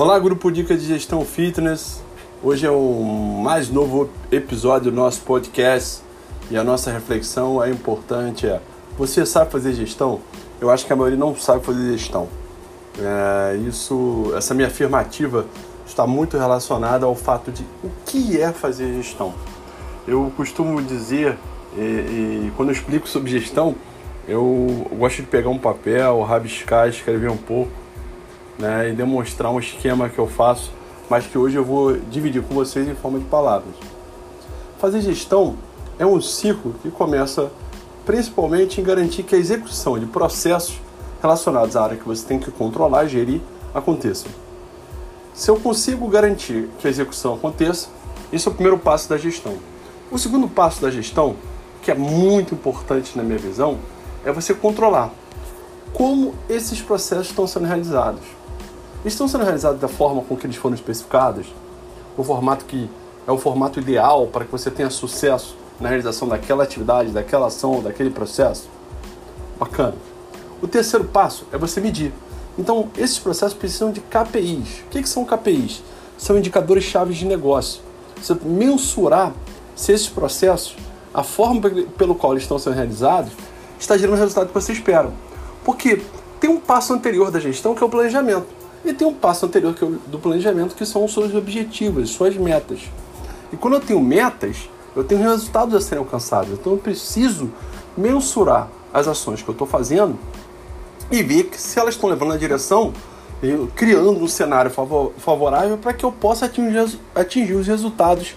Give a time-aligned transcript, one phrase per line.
[0.00, 2.00] Olá, grupo Dica de Gestão Fitness.
[2.40, 6.04] Hoje é um mais novo episódio do nosso podcast
[6.52, 8.60] e a nossa reflexão é importante é
[8.96, 10.20] você sabe fazer gestão?
[10.60, 12.28] Eu acho que a maioria não sabe fazer gestão.
[12.96, 15.46] É, isso, essa minha afirmativa
[15.84, 19.34] está muito relacionada ao fato de o que é fazer gestão.
[20.06, 21.36] Eu costumo dizer
[21.76, 23.74] e, e quando eu explico sobre gestão,
[24.28, 27.87] eu gosto de pegar um papel, rabiscar, escrever um pouco
[28.58, 30.72] né, e demonstrar um esquema que eu faço,
[31.08, 33.74] mas que hoje eu vou dividir com vocês em forma de palavras.
[34.78, 35.56] Fazer gestão
[35.98, 37.50] é um ciclo que começa
[38.04, 40.80] principalmente em garantir que a execução de processos
[41.20, 43.40] relacionados à área que você tem que controlar e gerir
[43.74, 44.26] aconteça.
[45.34, 47.88] Se eu consigo garantir que a execução aconteça,
[48.32, 49.56] esse é o primeiro passo da gestão.
[50.10, 51.36] O segundo passo da gestão,
[51.82, 53.78] que é muito importante na minha visão,
[54.24, 55.10] é você controlar
[55.92, 58.37] como esses processos estão sendo realizados
[59.04, 61.46] estão sendo realizados da forma com que eles foram especificados,
[62.16, 62.90] o formato que
[63.26, 67.82] é o formato ideal para que você tenha sucesso na realização daquela atividade, daquela ação,
[67.82, 68.68] daquele processo.
[69.58, 69.94] Bacana.
[70.62, 72.12] O terceiro passo é você medir.
[72.58, 74.80] Então, esses processos precisam de KPIs.
[74.80, 75.82] O que, que são KPIs?
[76.16, 77.82] São indicadores chaves de negócio.
[78.20, 79.32] Você mensurar
[79.76, 80.74] se esses processos,
[81.14, 81.60] a forma
[81.96, 83.30] pelo qual eles estão sendo realizados,
[83.78, 85.12] está gerando o resultado que você espera.
[85.64, 86.02] Porque
[86.40, 88.57] tem um passo anterior da gestão que é o planejamento.
[88.84, 92.80] E tem um passo anterior que do planejamento, que são os seus objetivos, suas metas.
[93.52, 96.52] E quando eu tenho metas, eu tenho resultados a serem alcançados.
[96.52, 97.50] Então eu preciso
[97.96, 100.18] mensurar as ações que eu estou fazendo
[101.10, 102.92] e ver que se elas estão levando na direção,
[103.74, 108.34] criando um cenário favorável para que eu possa atingir, atingir os resultados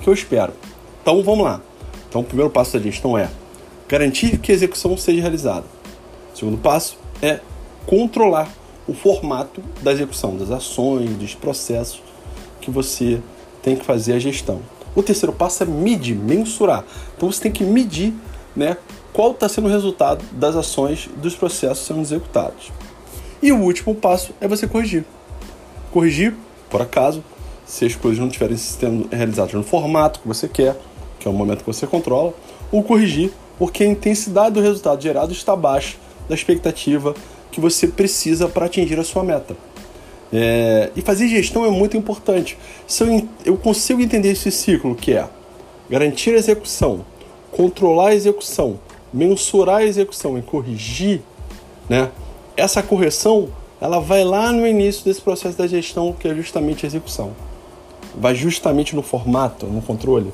[0.00, 0.52] que eu espero.
[1.02, 1.60] Então vamos lá.
[2.08, 3.28] Então o primeiro passo da gestão é
[3.88, 5.64] garantir que a execução seja realizada.
[6.32, 7.40] O segundo passo é
[7.86, 8.48] controlar
[8.86, 12.02] o formato da execução das ações, dos processos
[12.60, 13.20] que você
[13.62, 14.60] tem que fazer a gestão.
[14.94, 16.84] O terceiro passo é medir, mensurar.
[17.16, 18.12] Então você tem que medir
[18.54, 18.76] né,
[19.12, 22.70] qual está sendo o resultado das ações, dos processos sendo executados.
[23.42, 25.04] E o último passo é você corrigir.
[25.92, 26.34] Corrigir,
[26.70, 27.22] por acaso,
[27.66, 30.76] se as coisas não estiverem sendo realizadas no formato que você quer,
[31.18, 32.32] que é o momento que você controla,
[32.70, 37.14] ou corrigir porque a intensidade do resultado gerado está abaixo da expectativa
[37.54, 39.56] que você precisa para atingir a sua meta.
[40.32, 42.58] É, e fazer gestão é muito importante.
[42.86, 45.28] Se eu, eu consigo entender esse ciclo que é
[45.88, 47.04] garantir a execução,
[47.52, 48.80] controlar a execução,
[49.12, 51.22] mensurar a execução e corrigir,
[51.88, 52.10] né?
[52.56, 53.48] Essa correção
[53.80, 57.32] ela vai lá no início desse processo da gestão, que é justamente a execução.
[58.16, 60.32] Vai justamente no formato, no controle.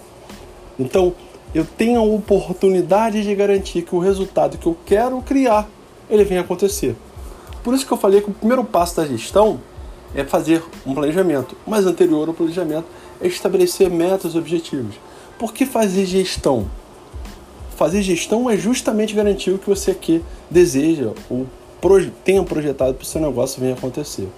[0.78, 1.14] Então,
[1.54, 5.68] eu tenho a oportunidade de garantir que o resultado que eu quero criar,
[6.08, 6.94] ele venha acontecer.
[7.62, 9.60] Por isso que eu falei que o primeiro passo da gestão
[10.14, 12.86] é fazer um planejamento, mas anterior ao planejamento
[13.20, 14.94] é estabelecer metas e objetivos.
[15.38, 16.66] Por que fazer gestão?
[17.76, 21.46] Fazer gestão é justamente garantir o que você aqui deseja ou
[22.24, 24.28] tenha projetado para o seu negócio venha acontecer.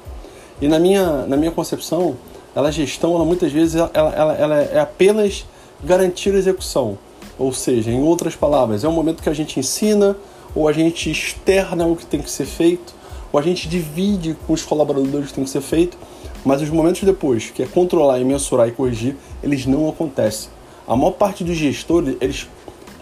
[0.60, 2.16] E na minha, na minha concepção,
[2.54, 5.44] ela gestão, ela muitas vezes ela, ela, ela é apenas
[5.82, 6.96] garantir a execução.
[7.36, 10.16] Ou seja, em outras palavras, é um momento que a gente ensina
[10.54, 12.94] ou a gente externa o que tem que ser feito
[13.32, 15.96] ou a gente divide com os colaboradores que tem que ser feito,
[16.44, 20.50] mas os momentos depois, que é controlar e mensurar e corrigir, eles não acontecem.
[20.86, 22.48] A maior parte dos gestores, eles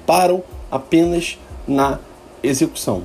[0.06, 1.98] param apenas na
[2.42, 3.02] execução.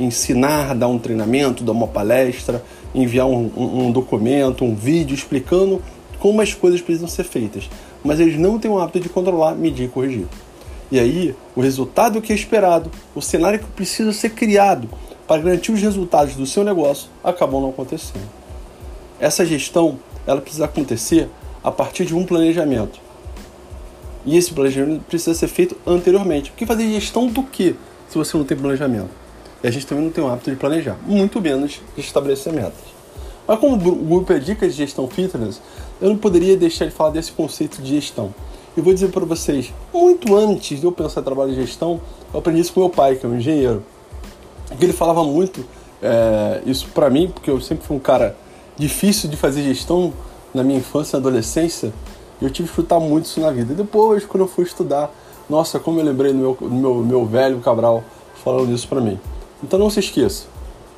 [0.00, 2.64] Ensinar, dar um treinamento, dar uma palestra,
[2.94, 5.82] enviar um, um, um documento, um vídeo explicando
[6.18, 7.68] como as coisas precisam ser feitas.
[8.02, 10.26] Mas eles não têm o hábito de controlar, medir e corrigir.
[10.90, 14.88] E aí, o resultado que é esperado, o cenário que precisa ser criado,
[15.26, 18.28] para garantir os resultados do seu negócio acabam não acontecendo.
[19.20, 21.28] Essa gestão ela precisa acontecer
[21.62, 23.00] a partir de um planejamento.
[24.24, 26.50] E esse planejamento precisa ser feito anteriormente.
[26.50, 27.76] Porque fazer gestão do que
[28.08, 29.10] se você não tem planejamento?
[29.62, 32.92] E a gente também não tem o hábito de planejar, muito menos de estabelecer metas.
[33.46, 35.60] Mas como o grupo é dicas de gestão fitness,
[36.00, 38.34] eu não poderia deixar de falar desse conceito de gestão.
[38.76, 42.00] E vou dizer para vocês, muito antes de eu pensar em trabalho de gestão,
[42.32, 43.84] eu aprendi isso com meu pai, que é um engenheiro
[44.78, 45.64] que ele falava muito
[46.02, 48.36] é, isso para mim, porque eu sempre fui um cara
[48.76, 50.12] difícil de fazer gestão
[50.54, 51.92] na minha infância e adolescência,
[52.40, 53.72] eu tive que escutar muito isso na vida.
[53.72, 55.10] E depois, quando eu fui estudar,
[55.48, 58.02] nossa, como eu lembrei do meu, do meu, meu velho Cabral
[58.42, 59.18] falando isso para mim.
[59.62, 60.46] Então não se esqueça,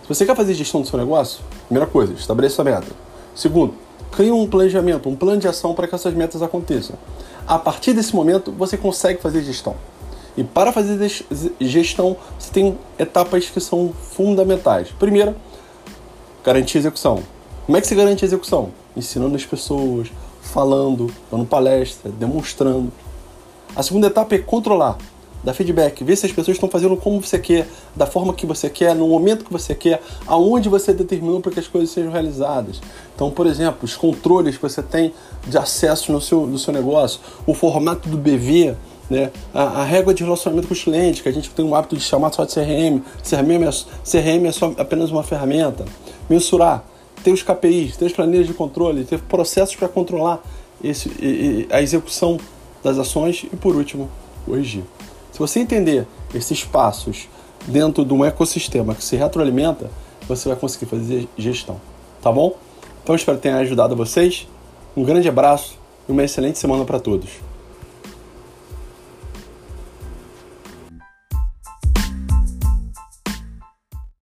[0.04, 2.92] se você quer fazer gestão do seu negócio, primeira coisa, estabeleça a meta.
[3.34, 3.72] Segundo,
[4.12, 6.94] crie um planejamento, um plano de ação para que essas metas aconteçam.
[7.46, 9.74] A partir desse momento, você consegue fazer gestão.
[10.36, 10.98] E para fazer
[11.60, 14.88] gestão, você tem etapas que são fundamentais.
[14.98, 15.36] Primeira,
[16.44, 17.22] garantir execução.
[17.66, 18.70] Como é que você garante a execução?
[18.96, 20.08] Ensinando as pessoas,
[20.42, 22.92] falando, dando palestra, demonstrando.
[23.74, 24.98] A segunda etapa é controlar,
[25.42, 28.68] dar feedback, ver se as pessoas estão fazendo como você quer, da forma que você
[28.68, 32.80] quer, no momento que você quer, aonde você determinou para que as coisas sejam realizadas.
[33.14, 35.12] Então, por exemplo, os controles que você tem
[35.46, 38.76] de acesso no seu, no seu negócio, o formato do BV,
[39.10, 39.30] né?
[39.52, 42.02] A, a, régua de relacionamento com os clientes, que a gente tem o hábito de
[42.02, 43.02] chamar só de CRM.
[43.22, 43.70] CRM é,
[44.04, 45.84] CRM é só apenas uma ferramenta.
[46.28, 46.84] Mensurar,
[47.22, 50.42] ter os KPIs, ter as planilhas de controle, ter processos para controlar
[50.82, 52.38] esse, e, e, a execução
[52.82, 54.08] das ações e, por último,
[54.44, 54.84] corrigir.
[55.32, 57.28] Se você entender esses passos
[57.66, 59.90] dentro de um ecossistema que se retroalimenta,
[60.28, 61.80] você vai conseguir fazer gestão.
[62.22, 62.56] Tá bom?
[63.02, 64.46] Então espero que tenha ajudado vocês.
[64.96, 65.78] Um grande abraço
[66.08, 67.30] e uma excelente semana para todos.